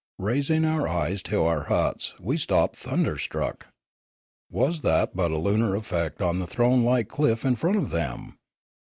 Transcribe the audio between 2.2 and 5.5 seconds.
stopped thunderstruck. Was that but a